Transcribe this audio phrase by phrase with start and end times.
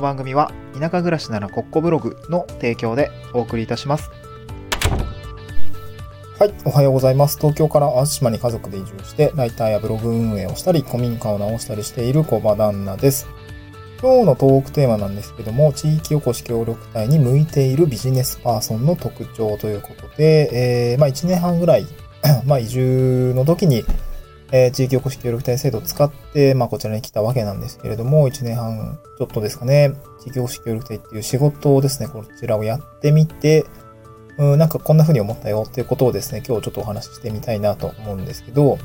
[0.00, 4.10] の番組は田舎暮らしならコッコブログの提供でお送りいたします。
[6.38, 7.36] はい、おはようございます。
[7.36, 13.28] 東京から淡路島に家族で移住して、ライターやブログ運営をしたり、古民家を直したりしている小場旦那です。
[14.00, 21.86] 今日のトークテーマなんですけども、地域おこし協力隊に向いているビジネスパーソンの特徴ということで、えー、まあ1年半ぐらい、
[22.46, 23.84] まあ移住の時に、
[24.52, 33.64] えー、地域おこし協力隊制度を使って、まあこちらに来たわけなんですけれども、1年半ちょっとですかね、地域おこし協力隊っていう仕事をですね、こちらをやってみて、
[34.38, 38.78] うん、なんかこんな風に思ったよっていうことをですね、今日ちょっとお話ししてみたいなと思うんですけど、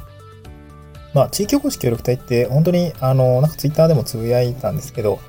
[1.13, 5.19] まあ、地域おこし協力隊って本当に、あの、なんかツイッターでもつぶやいたんですけど、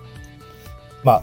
[1.04, 1.22] まあ、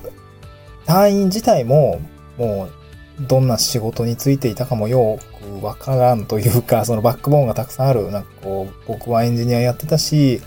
[0.86, 2.00] 隊員自体も、
[2.38, 2.83] もう、
[3.20, 5.20] どんな仕事についていたかもよ
[5.60, 8.12] くわからんというか、 そのバックボーンがたくさんある。
[8.12, 10.42] なんかこう、僕はエンジニアやってたし、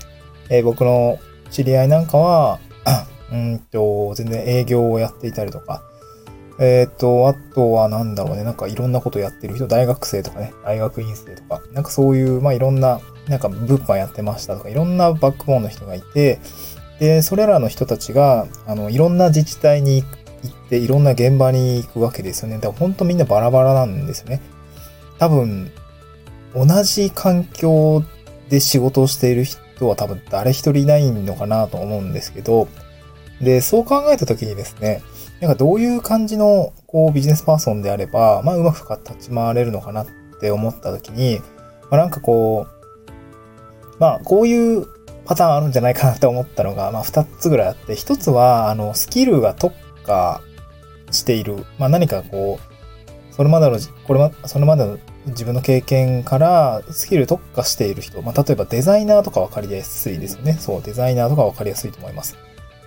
[0.49, 1.19] えー、僕の
[1.51, 2.59] 知り合いなんかは、
[3.33, 5.83] うんと、全然営業をやっていたりとか、
[6.59, 16.39] えっ、ー、と、あとはなんだろうね、なんかいろんなことやってる人、大学生とかね、大学院生とか、なんかそういう、まあいろんな、なんか物販やってましたとか、いろんなバックボーンの人がいて、
[16.99, 22.57] で、それらの人たちが、あの、いろんな自治体に行く行って、いろんな現場に行くわけですよね。
[22.57, 24.41] だから本当みんなバラバラなんですよね。
[25.19, 25.71] 多分、
[26.55, 28.03] 同じ環境
[28.49, 32.69] で仕事をしている人は多分誰一人いないのかなと思うんですけど、
[33.41, 35.03] で、そう考えたときにですね、
[35.41, 40.07] なんかどういう感じの、こう、ビジネスパーソンであれば、まあ、うまく立ち回れるのかなっ
[40.41, 41.41] て思ったときに、
[41.91, 44.87] まあ、なんかこう、まあ、こういう
[45.27, 49.75] パターンあるんじゃないかなって思ったのが、まあ、二つぐらいあって、一つは、あの、スキルが特
[50.07, 50.41] 化
[51.11, 51.65] している。
[51.79, 58.23] まあ、何かこう、それまでの、これま、それまでの自分の経験からスキル特化している人。
[58.23, 60.55] まあ、例えばデザイナーとかわかりやすいですよね。
[60.55, 62.37] そう、デザイナーとかわかりやすいと思います。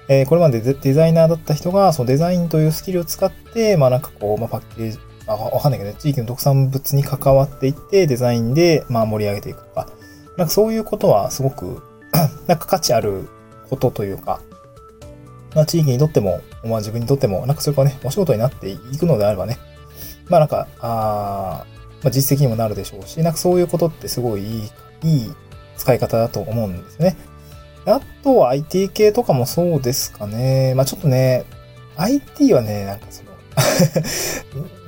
[0.08, 9.88] えー、これまでデザイナーだった人が、そのデザインというスキルを使って、まあなんかこう、まあパッケージ、あ、わかんないけどね、地域の特産物に関わっていって、デザインで、まあ盛り上げていくとか、
[10.36, 11.83] なんかそういうことはすごく
[12.48, 13.30] なんか価値ある
[13.70, 14.42] ことというか、
[15.55, 19.58] まあ地域にとっても、まあ自分にとっても、なんかそれがね、お仕事になっていくのであればね、
[20.27, 21.65] まあなんか、あ
[22.04, 24.70] まあ実績にもなるでしょうし、なんかそういうことってすごいい
[25.04, 25.33] い、いい
[25.77, 27.17] 使い方だと思うんですね。
[27.86, 30.73] あとは IT 系とかもそうですかね。
[30.76, 31.45] まあちょっとね、
[31.98, 33.30] IT はね、なんかその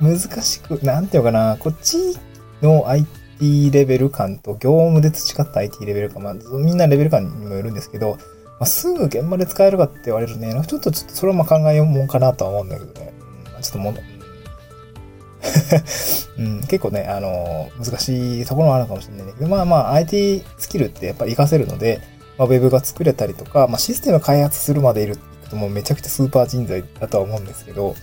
[0.00, 2.16] 難しく、なんていうかな、こっち
[2.62, 8.18] の IT レベル感と業務で培った IT レベル感、まあみんなレベル感にもよるんですけど、
[8.62, 13.12] まあ、すぐ現場で使えるかって言われるね、ちょっとちょっとそれはまあ考えようもんかなとは思うんだけどね。
[13.46, 13.94] まあ、ちょっともう、
[16.38, 22.02] うん、結構ね、あの、難しいところもあるかもしれないけど、まあまあ IT スキルってやっぱり活かせるので、
[22.38, 25.18] まあ、ウェブが作れたりとか、まあ、システム開発するまでいる
[25.50, 27.96] ともうめちゃくちゃスーパー人材だとは思うんですけど、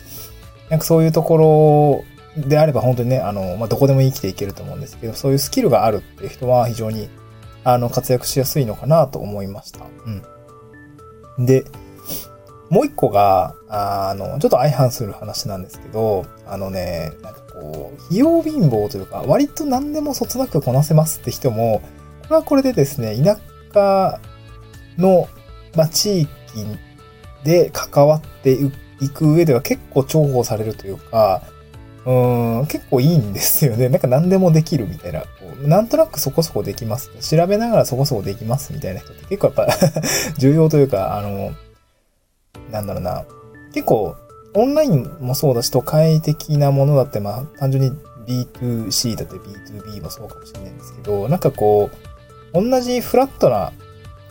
[0.69, 2.03] なんかそういうとこ
[2.35, 7.07] ろであれば本当にね、あの、まあ、どこでも生きていけると思うんですけど、そういうスキルがあるっていう人は非常に、
[7.63, 9.85] あの、活躍しやすいのかなと思いました。
[10.05, 10.21] うん。
[11.39, 11.65] で、
[12.69, 21.81] もう一個が、あの、ちょっと相反する話なんですけど、あのね、なんかこう、費用貧乏というか、割と何でもそつなくこなせますって人も、
[22.23, 23.39] これはこれでですね、田
[23.73, 24.19] 舎
[24.97, 25.27] の、
[25.75, 26.29] まあ、地域
[27.43, 31.41] で関わっていく上では結構重宝されるというか、
[32.09, 33.87] うん、結構いいんですよね。
[33.89, 35.23] なんか何でもできるみたいな。
[35.61, 37.11] なんとなくそこそこできます。
[37.21, 39.67] 調べながらそこそこできますみたいな人って結構やっぱ
[40.39, 41.51] 重要というか、あの、
[42.71, 43.25] なんだろうな。
[43.73, 44.15] 結構、
[44.55, 47.91] オンラインもそうだし、都会的なものだって、まあ、単純に
[48.25, 51.91] B2C だって B2B もそうかもしれないんですけど、なんかこ
[52.55, 53.71] う、同じフラットな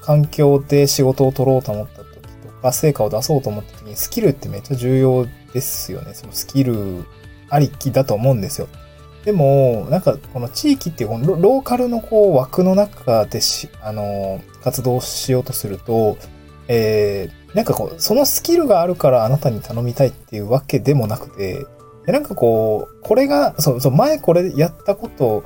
[0.00, 2.06] 環境で仕事を取ろうと思った時
[2.42, 6.14] とか、成果を出そうと思った時にスキルってめっちゃ重要ですよね。
[6.14, 7.04] そのスキル
[7.50, 8.68] ありきだと思うんですよ。
[9.24, 16.16] でも、なんかこの地域っていうこのローカルのこう枠の中でし、あの、活動しようとすると、
[16.68, 21.66] えー、なんかこう、そのスキルがあるからあなたに頼みたいっていうわけでもなくて、
[22.06, 25.44] なんかこう、これが、そう、そう、前これやったこと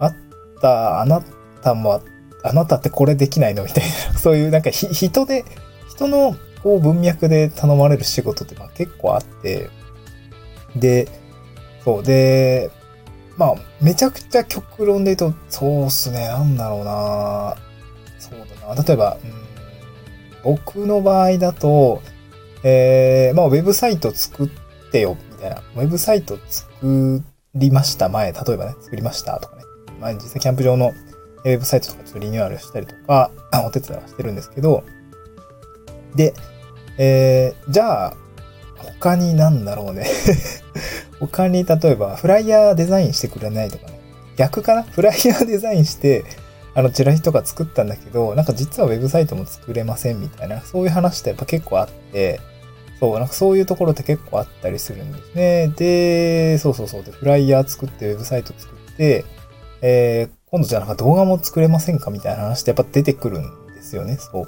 [0.00, 0.14] あっ
[0.60, 1.22] たあな
[1.62, 2.02] たも
[2.42, 5.44] あなたってこれできないのみたいな、 そういうなんか人で、
[5.88, 9.70] 人のこう文脈で頼まれる仕事ってまあ結構あって、
[10.76, 11.08] で、
[11.84, 12.70] そう、で、
[13.36, 17.56] まあ、めちゃくちゃ極論で言うと、そうっすね、なんだろうな。
[18.18, 18.82] そうだな。
[18.82, 22.02] 例えば、うん、僕の場合だと、
[22.62, 24.48] えー、まあ、ウェブサイト作っ
[24.92, 25.62] てよ、みたいな。
[25.76, 27.22] ウェブサイト作
[27.54, 29.38] りました、前、例えばね、作りました。
[29.40, 29.62] とかね。
[30.00, 30.92] 前、実際キャンプ場の
[31.44, 33.30] ウェブサイトとかちょっとリニューアルしたりとか、
[33.66, 34.84] お手伝いはしてるんですけど、
[36.14, 36.34] で、
[36.98, 38.16] えー、じゃあ、
[38.76, 40.06] 他になんだろうね。
[41.20, 44.00] 他に例えば、フライヤーデザインしてくれないとかね。
[44.36, 44.82] 逆かな？
[44.82, 46.24] フライヤーデザインして、
[46.74, 52.40] あの、チラシとか作ったんだけど、なんか実はウェブサイトも作れませんみたいな、そういう話ってやっぱ結構あって、
[53.00, 55.68] そう、なんかそういうところって結構あったりするんですね。
[55.76, 57.02] で、そうそうそう。
[57.02, 59.24] で、フライヤー作って、ウェブサイト作って、
[59.82, 64.16] えー、今度じゃあなんか動画も作れませんかみたいな話ってやっぱ出てくるんですよね。
[64.16, 64.46] そう。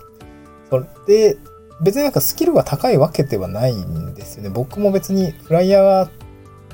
[0.71, 1.39] それで、
[1.83, 4.51] 別になんかスキルが高いわけではないんですよね。
[4.51, 6.11] 僕も別にフライヤーが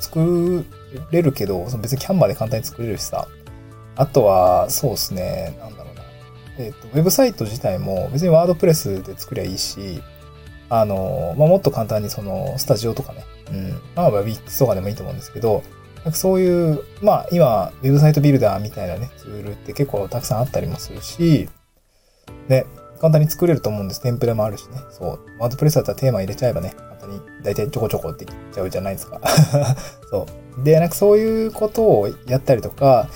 [0.01, 0.65] 作
[1.11, 3.29] れるけど、別にキャンバーで簡単に作れるしさ。
[3.97, 6.03] あとは、そうですね、なんだろうな。
[6.59, 10.03] えっ、ー、と、ウェブサイト自体も別にワードプレスで作りゃいいし、
[10.71, 15.63] あの、まあ、もっと簡単にその、スタジオとかね、うん、まあ、ィックスとかでもいいと思うんですけど、
[15.97, 21.49] なんかそういう、まあ、今、ウェブサイトビルダーみたいなね、ツールって結構たくさんあったりもするし、
[22.49, 22.67] ね、
[23.01, 24.03] 簡単に作れると思うんです。
[24.03, 24.79] テンプレもあるしね。
[24.91, 25.21] そう。
[25.39, 29.21] ワードプレスだったらテーマ入れちゃえばね、簡単に大体ちょこちょこってきちゃうじゃないですか。
[30.11, 30.27] そ
[30.61, 30.65] う。
[30.65, 33.09] で、なんかそういうことをやったりとか、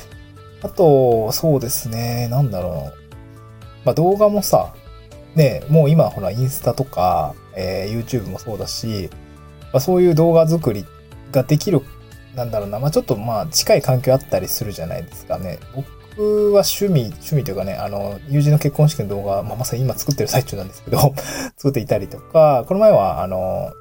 [0.62, 3.02] あと、そうですね、なんだろう。
[3.84, 4.72] まあ動画もさ、
[5.34, 9.10] ね、もう今ほらインスタとか、えー、YouTube もそうだし、
[9.72, 10.84] まあ、そういう動画作り
[11.32, 11.80] ができる、
[12.36, 15.58] なんだろうな、まあちょっとまあ近い環境あったりするじゃないですかね。
[16.16, 20.98] 僕は趣味、趣味というかね、あの、友人の結婚式の動画、まあ、まさに今作ってる最中なんですけど
[21.56, 23.72] 作っていたりとか、この前は、あの、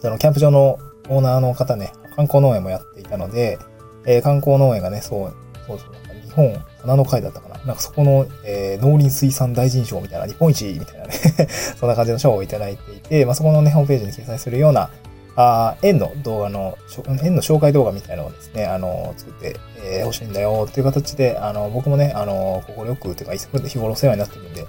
[0.00, 0.78] そのキャンプ場の
[1.08, 3.58] オーナーの方ね、観光農園もやっていたので、
[4.06, 5.34] えー、観光農園がね、そう、
[5.66, 5.90] そうそう、
[6.26, 7.54] 日本花の会だったかな。
[7.64, 11.14] なんかそこの、えー、農林水産大臣賞みたいな、日本一みたいなね
[11.80, 14.90] そんな感じの賞をいただいていて、まあ、そこのね、ホームページに掲載するような、
[15.36, 16.78] あ円の動画の、
[17.22, 24.64] 円の紹介動画みたいなのをですね、あの、作って、えー、欲しいんだよっていう形で、あの、僕もね、あの、心よく、というか、日頃お世話になってるんで、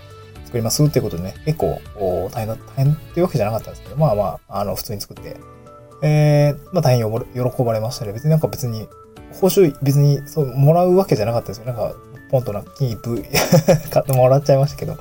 [0.46, 1.80] 作りますっていうことでね、結構、
[2.32, 5.38] 大変だ、大変っていうわけじゃなかったんですけど、まあまあ、あの、普通に作って、
[6.02, 8.14] えー、まあ大変喜ばれましたね。
[8.14, 8.88] 別になんか別に、
[9.40, 11.66] 報酬別にそう、もらうわけじゃなかったですよ。
[11.66, 11.96] なんか、
[12.32, 13.24] ポンとな金一封
[13.92, 14.98] 買ってもらっちゃいましたけど、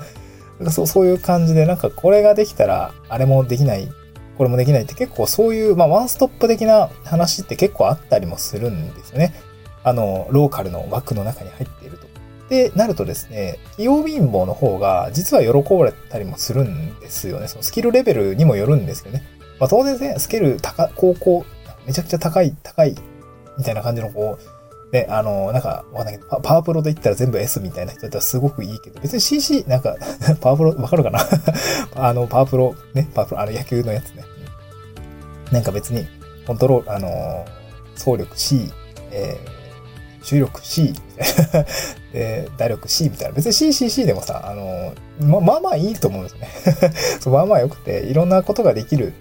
[0.58, 3.88] なんかそう、そういう感じで、なんかこれができたら、あれもできない
[4.36, 9.34] これもできないって結構そういう、まあ、ワンストップ的な話って結構あったりもするんですよね。
[9.82, 12.06] あの、ローカルの枠の中に入っていると。
[12.48, 17.48] で、なるとですね、器用貧乏の方が実は喜ばれたりもするんですよね。
[17.48, 19.22] そのスキルレベルにもよるんですよね。
[19.60, 21.44] まあ、当然ね、スキル高、高校、
[21.86, 22.94] めちゃくちゃ高い、高い、
[23.56, 24.53] みたいな感じのこう、
[24.94, 29.96] ね、あの、なんか、わかんないけど、パワープロで言ったら全部 S みたいな人だったらすごくいいけど、別に CC、なんか
[30.40, 31.18] パワープロ、わかるかな？
[32.08, 34.22] あの、パワープロ、ね、パワープロ、あの野球のやつね。
[35.50, 36.06] なんか別に、
[36.46, 37.44] コントロール、あの、
[37.96, 38.72] 総力 C、
[39.10, 40.94] えー、重力 C、
[42.12, 43.34] で、 打力 C みたいな。
[43.34, 46.48] 別に CCC でもさ、あの、ま、まあまあいいと思うんですよね
[47.18, 47.32] そう。
[47.32, 49.12] まあまあ良くて、いろんなことができる、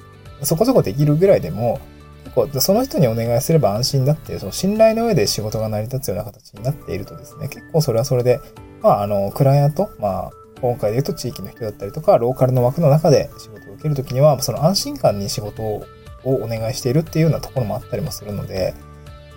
[0.44, 1.80] そこそこできるぐらいでも、
[2.24, 8.40] 結構、その人にお願いすれば安心だっていう、その信頼の上で仕事が成り立つような形になっているとですね、結構それはそれで、
[8.82, 10.32] まあ、あの、クライアント、まあ、
[10.62, 15.86] 今回で言うと地域の人だったりとか、ローカルの枠の中で仕事を受けるときには、その安心感に仕事を
[16.24, 18.74] お願いしているっていうようなところもあったりもするので、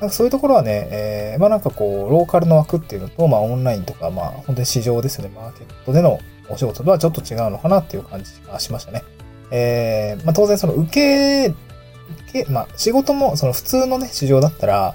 [0.01, 9.03] なんかそういうところはね、えー、まあなんかこう、ローカルの枠っていうのと、まあオンラインとか、まあ本当に市場ですね、マーケットでのお仕事とはちょっと違うのかなっていう感じがしましたね。
[9.51, 11.55] えー、まあ当然その受け、
[12.45, 14.95] け、まあ仕事もその普通のね、市場だったら、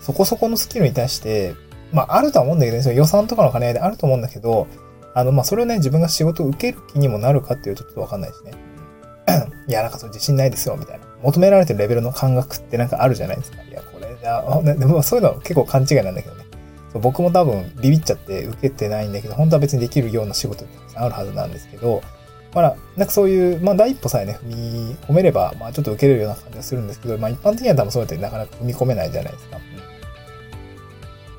[0.00, 1.54] そこそこのスキルに対して、
[1.92, 4.66] まああるとは思うんだけど、ね、その予算とかの兼ね合いであると思うんだけど、
[5.14, 8.52] あの、まあそれをね、自分が仕事を受ける気にもなるかっていうとちょっとわかんないですね。
[9.68, 11.04] いや、なんかそれ自信ないですよ、みたいな。
[11.22, 13.62] 求められてるレベルの感覚ってなんかあるじゃないですか。
[13.62, 16.44] いや、これじゃあ、でもそういうの結構勘違いなんだけどね。
[16.94, 22.02] 僕も多分ビビっちゃって受けてないんだけど、本当は別にできるような仕事ってたくさんあるはずなんですけど、
[22.54, 29.58] まあ、なんかそういう、まあ第一歩さえね、踏み込めれば、まあちょっと受けれるような感じがするんですけど、まあ一般的には多分そうやってなかなか踏み込めないじゃないですか。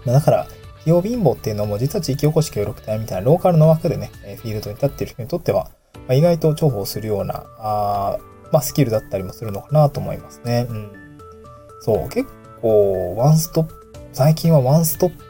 [0.06, 0.54] まあ、だから、費
[0.86, 4.12] 用貧乏っていうのも実は地域おこし協力隊みたいなローカルの枠でね、
[4.42, 8.18] フィールドに立っている人にとっては、まあ、意外と重宝するような、あ
[8.52, 10.68] まあ、スキルだったりもするのかなと思いますね。
[10.70, 10.92] うん。
[11.82, 12.30] そう、結
[12.62, 13.76] 構、ワンストップ、
[14.14, 15.24] 最近はワンストップ、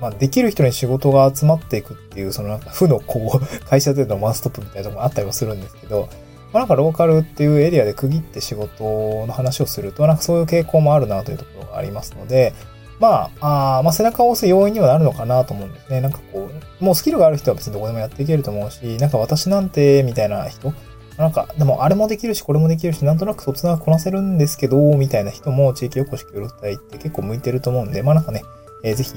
[0.00, 6.08] まあ、できる人に仕事が集まっていくっていう、そのなんか負のこう、会社でのワンストップみたいなとこもあったりもするんですけど、
[6.52, 12.54] まあ、なんかローカルっていうエリアで区切って仕事の話をすると、なんかそういう傾向もあるなというところがありますので、
[12.98, 16.00] まあ、あまあ背中を押す要因にはなるのかなと思うんですね。
[16.00, 16.48] なんかこ
[16.80, 20.72] う、もうスキルがある人は別にどこでもやっていけると思うし、なんか私なんて、みたいな人、
[21.18, 28.42] なんか、でもあれもできるし、これもできるし、なんとなくそつなくこなせるんですけど、みたいな人も地域おこし協力隊って結構向いてると思うんで、まあなんかね、
[28.82, 29.14] えー、ぜひ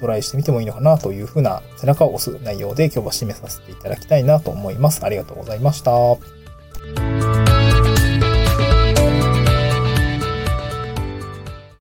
[0.00, 5.04] トライしてみてもいいのかなというふうな背中を押す内容で今日は締めさせていただきたいなと思います。
[5.04, 6.39] ありがとうございました。